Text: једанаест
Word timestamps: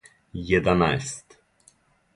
једанаест 0.47 1.25